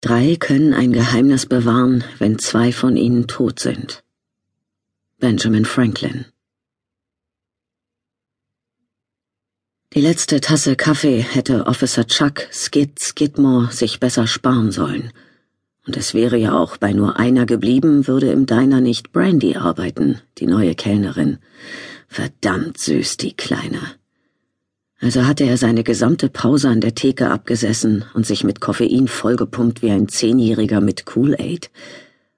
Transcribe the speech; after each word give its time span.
Drei 0.00 0.36
können 0.36 0.74
ein 0.74 0.92
Geheimnis 0.92 1.46
bewahren, 1.46 2.04
wenn 2.18 2.38
zwei 2.38 2.70
von 2.72 2.96
ihnen 2.96 3.26
tot 3.26 3.58
sind. 3.58 4.04
Benjamin 5.18 5.64
Franklin 5.64 6.26
Die 9.94 10.00
letzte 10.00 10.40
Tasse 10.40 10.76
Kaffee 10.76 11.20
hätte 11.20 11.66
Officer 11.66 12.06
Chuck 12.06 12.46
Skid 12.52 13.00
Skidmore 13.00 13.72
sich 13.72 13.98
besser 13.98 14.28
sparen 14.28 14.70
sollen. 14.70 15.12
Und 15.84 15.96
es 15.96 16.14
wäre 16.14 16.36
ja 16.36 16.56
auch 16.56 16.76
bei 16.76 16.92
nur 16.92 17.18
einer 17.18 17.46
geblieben, 17.46 18.06
würde 18.06 18.30
im 18.30 18.46
Diner 18.46 18.80
nicht 18.80 19.10
Brandy 19.10 19.56
arbeiten, 19.56 20.20
die 20.38 20.46
neue 20.46 20.76
Kellnerin. 20.76 21.38
Verdammt 22.06 22.78
süß, 22.78 23.16
die 23.16 23.34
Kleine. 23.34 23.80
Also 25.00 25.26
hatte 25.26 25.44
er 25.44 25.56
seine 25.56 25.84
gesamte 25.84 26.28
Pause 26.28 26.68
an 26.68 26.80
der 26.80 26.94
Theke 26.94 27.30
abgesessen 27.30 28.04
und 28.14 28.26
sich 28.26 28.42
mit 28.42 28.60
Koffein 28.60 29.06
vollgepumpt 29.06 29.80
wie 29.82 29.90
ein 29.90 30.08
Zehnjähriger 30.08 30.80
mit 30.80 31.06
Kool-Aid, 31.06 31.70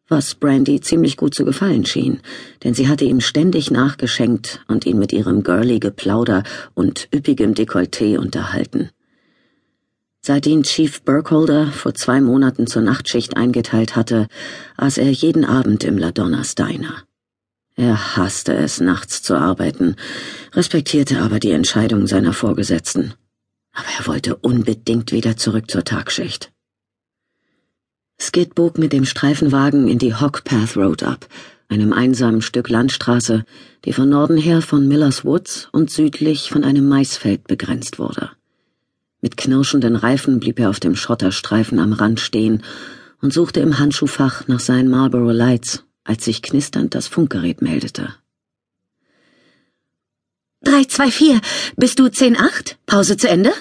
was 0.08 0.34
Brandy 0.34 0.80
ziemlich 0.80 1.16
gut 1.16 1.34
zu 1.34 1.44
gefallen 1.44 1.86
schien, 1.86 2.20
denn 2.62 2.74
sie 2.74 2.88
hatte 2.88 3.04
ihm 3.04 3.20
ständig 3.20 3.70
nachgeschenkt 3.70 4.62
und 4.68 4.84
ihn 4.84 4.98
mit 4.98 5.12
ihrem 5.12 5.42
girly 5.42 5.78
Geplauder 5.78 6.42
und 6.74 7.08
üppigem 7.14 7.54
Dekolleté 7.54 8.18
unterhalten. 8.18 8.90
Seit 10.20 10.46
ihn 10.46 10.64
Chief 10.64 11.00
Burkholder 11.02 11.68
vor 11.68 11.94
zwei 11.94 12.20
Monaten 12.20 12.66
zur 12.66 12.82
Nachtschicht 12.82 13.38
eingeteilt 13.38 13.96
hatte, 13.96 14.26
aß 14.76 14.98
er 14.98 15.10
jeden 15.10 15.46
Abend 15.46 15.82
im 15.84 15.96
Ladonnas 15.96 16.56
Diner. 16.56 17.04
Er 17.80 18.18
hasste 18.18 18.52
es, 18.52 18.78
nachts 18.78 19.22
zu 19.22 19.36
arbeiten, 19.36 19.96
respektierte 20.52 21.22
aber 21.22 21.40
die 21.40 21.52
Entscheidung 21.52 22.06
seiner 22.06 22.34
Vorgesetzten. 22.34 23.14
Aber 23.72 23.86
er 23.98 24.06
wollte 24.06 24.36
unbedingt 24.36 25.12
wieder 25.12 25.38
zurück 25.38 25.70
zur 25.70 25.82
Tagschicht. 25.82 26.52
Skid 28.20 28.54
bog 28.54 28.76
mit 28.76 28.92
dem 28.92 29.06
Streifenwagen 29.06 29.88
in 29.88 29.98
die 29.98 30.14
Hogpath 30.14 30.76
Road 30.76 31.04
ab, 31.04 31.26
einem 31.70 31.94
einsamen 31.94 32.42
Stück 32.42 32.68
Landstraße, 32.68 33.46
die 33.86 33.94
von 33.94 34.10
Norden 34.10 34.36
her 34.36 34.60
von 34.60 34.86
Millers 34.86 35.24
Woods 35.24 35.70
und 35.72 35.90
südlich 35.90 36.50
von 36.50 36.64
einem 36.64 36.86
Maisfeld 36.86 37.46
begrenzt 37.46 37.98
wurde. 37.98 38.28
Mit 39.22 39.38
knirschenden 39.38 39.96
Reifen 39.96 40.38
blieb 40.38 40.60
er 40.60 40.68
auf 40.68 40.80
dem 40.80 40.96
Schotterstreifen 40.96 41.78
am 41.78 41.94
Rand 41.94 42.20
stehen 42.20 42.62
und 43.22 43.32
suchte 43.32 43.60
im 43.60 43.78
Handschuhfach 43.78 44.48
nach 44.48 44.60
seinen 44.60 44.90
Marlboro 44.90 45.30
Lights 45.30 45.86
als 46.04 46.24
sich 46.24 46.42
knisternd 46.42 46.94
das 46.94 47.06
Funkgerät 47.06 47.62
meldete. 47.62 48.14
324, 50.62 51.40
bist 51.76 51.98
du 51.98 52.04
10.8? 52.06 52.76
Pause 52.86 53.16
zu 53.16 53.28
Ende? 53.28 53.52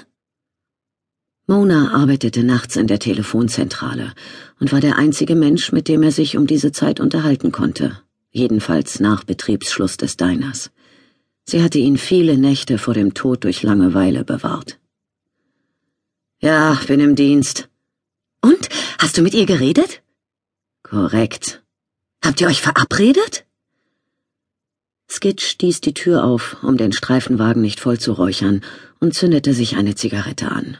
Mona 1.47 1.93
arbeitete 1.93 2.43
nachts 2.43 2.75
in 2.75 2.87
der 2.87 2.99
Telefonzentrale 2.99 4.13
und 4.59 4.71
war 4.71 4.81
der 4.81 4.97
einzige 4.97 5.35
Mensch, 5.35 5.71
mit 5.71 5.87
dem 5.87 6.03
er 6.03 6.11
sich 6.11 6.37
um 6.37 6.45
diese 6.45 6.71
Zeit 6.71 6.99
unterhalten 6.99 7.51
konnte, 7.51 7.99
jedenfalls 8.29 8.99
nach 8.99 9.23
Betriebsschluss 9.23 9.97
des 9.97 10.17
Diners. 10.17 10.69
Sie 11.45 11.63
hatte 11.63 11.79
ihn 11.79 11.97
viele 11.97 12.37
Nächte 12.37 12.77
vor 12.77 12.93
dem 12.93 13.15
Tod 13.15 13.43
durch 13.45 13.63
Langeweile 13.63 14.23
bewahrt. 14.23 14.79
Ja, 16.39 16.79
bin 16.85 16.99
im 16.99 17.15
Dienst. 17.15 17.69
Und? 18.41 18.69
Hast 18.99 19.17
du 19.17 19.23
mit 19.23 19.33
ihr 19.33 19.47
geredet? 19.47 20.03
Korrekt. 20.83 21.63
Habt 22.23 22.41
ihr 22.41 22.47
euch 22.47 22.61
verabredet? 22.61 23.45
Skid 25.09 25.41
stieß 25.41 25.81
die 25.81 25.93
Tür 25.93 26.23
auf, 26.23 26.57
um 26.61 26.77
den 26.77 26.91
Streifenwagen 26.91 27.61
nicht 27.61 27.79
voll 27.79 27.99
zu 27.99 28.13
räuchern, 28.13 28.61
und 28.99 29.13
zündete 29.13 29.53
sich 29.53 29.75
eine 29.75 29.95
Zigarette 29.95 30.51
an. 30.51 30.77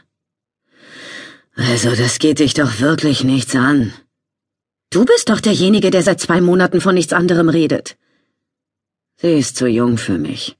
Also, 1.54 1.94
das 1.96 2.18
geht 2.18 2.38
dich 2.38 2.54
doch 2.54 2.80
wirklich 2.80 3.24
nichts 3.24 3.54
an. 3.56 3.92
Du 4.90 5.04
bist 5.04 5.28
doch 5.28 5.40
derjenige, 5.40 5.90
der 5.90 6.02
seit 6.02 6.20
zwei 6.20 6.40
Monaten 6.40 6.80
von 6.80 6.94
nichts 6.94 7.12
anderem 7.12 7.48
redet. 7.48 7.96
Sie 9.16 9.38
ist 9.38 9.56
zu 9.56 9.66
jung 9.66 9.98
für 9.98 10.18
mich. 10.18 10.56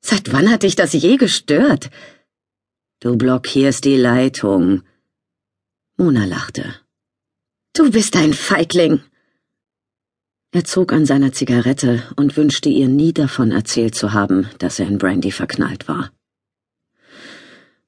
Seit 0.00 0.32
wann 0.32 0.50
hat 0.50 0.64
dich 0.64 0.76
das 0.76 0.92
je 0.92 1.16
gestört? 1.16 1.90
Du 3.00 3.16
blockierst 3.16 3.84
die 3.84 3.96
Leitung. 3.96 4.82
Mona 5.96 6.26
lachte. 6.26 6.74
Du 7.72 7.90
bist 7.90 8.16
ein 8.16 8.34
Feigling. 8.34 9.00
Er 10.56 10.64
zog 10.64 10.92
an 10.92 11.04
seiner 11.04 11.32
Zigarette 11.32 12.04
und 12.14 12.36
wünschte 12.36 12.68
ihr 12.68 12.86
nie 12.86 13.12
davon 13.12 13.50
erzählt 13.50 13.96
zu 13.96 14.12
haben, 14.12 14.48
dass 14.58 14.78
er 14.78 14.86
in 14.86 14.98
Brandy 14.98 15.32
verknallt 15.32 15.88
war. 15.88 16.12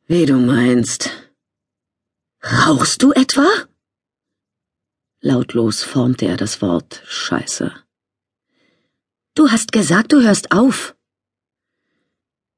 Wie 0.08 0.26
du 0.26 0.34
meinst. 0.34 1.10
Rauchst 2.42 3.04
du 3.04 3.12
etwa? 3.12 3.46
Lautlos 5.20 5.84
formte 5.84 6.26
er 6.26 6.36
das 6.36 6.60
Wort 6.60 7.02
Scheiße. 7.06 7.72
Du 9.36 9.48
hast 9.52 9.70
gesagt, 9.70 10.12
du 10.12 10.22
hörst 10.22 10.50
auf. 10.50 10.96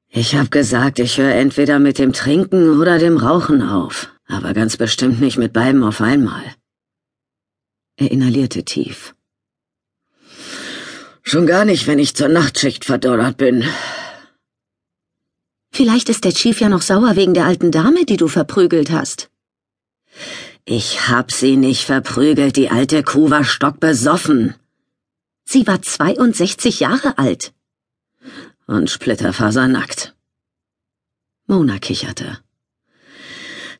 Ich 0.07 0.33
hab 0.33 0.49
gesagt, 0.49 0.97
ich 0.97 1.19
höre 1.19 1.35
entweder 1.35 1.77
mit 1.77 1.99
dem 1.99 2.13
Trinken 2.13 2.79
oder 2.79 2.97
dem 2.97 3.17
Rauchen 3.17 3.61
auf, 3.61 4.11
aber 4.25 4.55
ganz 4.55 4.75
bestimmt 4.75 5.21
nicht 5.21 5.37
mit 5.37 5.53
beiden 5.53 5.83
auf 5.83 6.01
einmal. 6.01 6.55
Er 7.95 8.09
inhalierte 8.09 8.65
tief. 8.65 9.13
Schon 11.29 11.45
gar 11.45 11.63
nicht, 11.63 11.85
wenn 11.85 11.99
ich 11.99 12.15
zur 12.15 12.27
Nachtschicht 12.27 12.85
verdonnert 12.85 13.37
bin. 13.37 13.63
Vielleicht 15.71 16.09
ist 16.09 16.23
der 16.23 16.33
Chief 16.33 16.59
ja 16.59 16.69
noch 16.69 16.81
sauer 16.81 17.15
wegen 17.17 17.35
der 17.35 17.45
alten 17.45 17.69
Dame, 17.69 18.03
die 18.03 18.17
du 18.17 18.27
verprügelt 18.27 18.89
hast. 18.89 19.29
Ich 20.65 21.07
hab 21.07 21.31
sie 21.31 21.55
nicht 21.55 21.83
verprügelt, 21.85 22.55
die 22.55 22.71
alte 22.71 23.03
Kuh 23.03 23.29
war 23.29 23.43
stockbesoffen. 23.43 24.55
Sie 25.45 25.67
war 25.67 25.79
62 25.83 26.79
Jahre 26.79 27.19
alt. 27.19 27.53
Und 28.65 28.89
splitterfasernackt. 28.89 30.15
Mona 31.45 31.77
kicherte. 31.77 32.39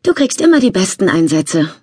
Du 0.04 0.14
kriegst 0.14 0.40
immer 0.40 0.60
die 0.60 0.76
besten 0.80 1.10
Einsätze. 1.10 1.74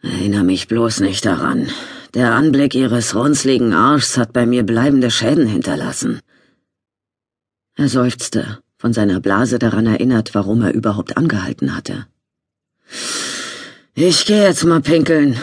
Erinner 0.00 0.44
mich 0.44 0.66
bloß 0.66 1.00
nicht 1.00 1.26
daran. 1.26 1.70
Der 2.14 2.34
Anblick 2.34 2.74
ihres 2.74 3.14
runzligen 3.14 3.72
Arschs 3.72 4.18
hat 4.18 4.34
bei 4.34 4.44
mir 4.44 4.64
bleibende 4.64 5.10
Schäden 5.10 5.46
hinterlassen. 5.46 6.20
Er 7.74 7.88
seufzte, 7.88 8.62
von 8.76 8.92
seiner 8.92 9.18
Blase 9.20 9.58
daran 9.58 9.86
erinnert, 9.86 10.34
warum 10.34 10.60
er 10.60 10.74
überhaupt 10.74 11.16
angehalten 11.16 11.74
hatte. 11.74 12.06
Ich 13.94 14.26
geh 14.26 14.42
jetzt 14.42 14.64
mal 14.64 14.82
pinkeln. 14.82 15.38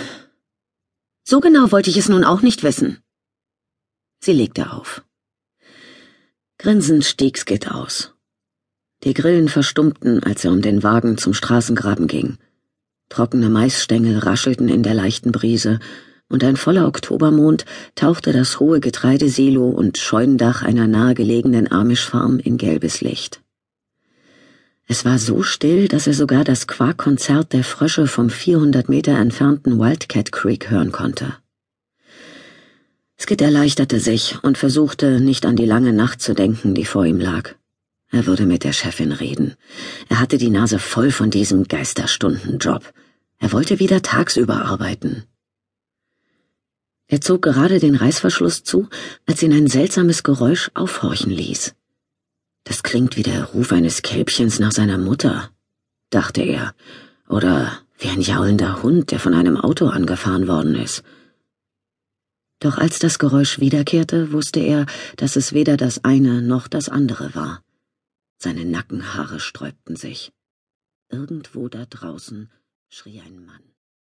So 1.24 1.40
genau 1.40 1.72
wollte 1.72 1.90
ich 1.90 1.98
es 1.98 2.08
nun 2.08 2.24
auch 2.24 2.42
nicht 2.44 2.62
wissen. 2.62 3.00
Sie 4.20 4.34
legte 4.34 4.72
auf. 4.72 5.04
Grinsend 6.60 7.04
stieg 7.04 7.40
Skid 7.40 7.72
aus. 7.72 8.14
Die 9.04 9.14
Grillen 9.14 9.50
verstummten, 9.50 10.22
als 10.24 10.46
er 10.46 10.52
um 10.52 10.62
den 10.62 10.84
Wagen 10.84 11.18
zum 11.18 11.34
Straßengraben 11.34 12.08
ging. 12.08 12.38
Trockene 13.08 13.50
Maisstängel 13.50 14.20
raschelten 14.20 14.70
in 14.70 14.84
der 14.84 14.94
leichten 14.94 15.32
Brise, 15.32 15.80
und 16.30 16.44
ein 16.44 16.56
voller 16.56 16.88
Oktobermond 16.88 17.66
tauchte 17.96 18.32
das 18.32 18.60
hohe 18.60 18.80
Getreidesilo 18.80 19.68
und 19.68 19.98
Scheunendach 19.98 20.62
einer 20.62 20.88
nahegelegenen 20.88 21.72
Amish-Farm 21.72 22.40
in 22.40 22.58
gelbes 22.58 23.02
Licht. 23.02 23.42
Es 24.88 25.06
war 25.06 25.20
so 25.20 25.44
still, 25.44 25.88
dass 25.88 26.08
er 26.08 26.14
sogar 26.14 26.44
das 26.44 26.66
Quarkkonzert 26.66 27.54
der 27.54 27.64
Frösche 27.64 28.08
vom 28.08 28.30
400 28.30 28.90
Meter 28.90 29.18
entfernten 29.18 29.80
Wildcat 29.80 30.32
Creek 30.32 30.72
hören 30.72 30.92
konnte. 30.92 31.36
Skid 33.18 33.42
erleichterte 33.42 34.00
sich 34.00 34.38
und 34.44 34.58
versuchte, 34.58 35.20
nicht 35.20 35.46
an 35.46 35.56
die 35.56 35.66
lange 35.66 35.94
Nacht 35.94 36.22
zu 36.22 36.34
denken, 36.34 36.74
die 36.74 36.86
vor 36.86 37.06
ihm 37.06 37.20
lag. 37.20 37.54
Er 38.12 38.26
würde 38.26 38.46
mit 38.48 38.64
der 38.64 38.74
Chefin 38.74 39.12
reden. 39.12 39.56
Er 40.08 40.20
hatte 40.20 40.38
die 40.40 40.50
Nase 40.50 40.80
voll 40.80 41.12
von 41.12 41.30
diesem 41.30 41.68
Geisterstundenjob. 41.68 42.92
Er 43.38 43.52
wollte 43.52 43.80
wieder 43.80 44.02
tagsüber 44.02 44.66
arbeiten. 44.66 45.26
Er 47.12 47.22
zog 47.22 47.42
gerade 47.42 47.80
den 47.80 47.96
Reißverschluss 47.96 48.64
zu, 48.64 48.88
als 49.26 49.42
ihn 49.42 49.52
ein 49.52 49.66
seltsames 49.66 50.22
Geräusch 50.22 50.70
aufhorchen 50.76 51.32
ließ. 51.32 51.74
Das 52.66 52.84
klingt 52.84 53.18
wie 53.18 53.24
der 53.24 53.46
Ruf 53.46 53.72
eines 53.72 54.04
Kälbchens 54.04 54.60
nach 54.60 54.72
seiner 54.72 55.00
Mutter, 55.00 55.50
dachte 56.12 56.44
er, 56.44 56.76
oder 57.28 57.80
wie 57.98 58.10
ein 58.10 58.22
jaulender 58.22 58.84
Hund, 58.84 59.10
der 59.10 59.20
von 59.20 59.34
einem 59.34 59.58
Auto 59.58 59.88
angefahren 59.88 60.48
worden 60.48 60.76
ist. 60.76 61.04
Doch 62.60 62.78
als 62.78 63.00
das 63.00 63.18
Geräusch 63.18 63.60
wiederkehrte, 63.60 64.32
wusste 64.32 64.60
er, 64.60 64.86
dass 65.18 65.36
es 65.36 65.52
weder 65.52 65.78
das 65.78 66.04
eine 66.04 66.44
noch 66.44 66.68
das 66.68 66.90
andere 66.90 67.34
war. 67.34 67.64
Seine 68.38 68.66
Nackenhaare 68.66 69.40
sträubten 69.40 69.96
sich. 69.96 70.32
Irgendwo 71.10 71.70
da 71.70 71.86
draußen 71.90 72.52
schrie 72.88 73.20
ein 73.22 73.44
Mann. 73.46 73.64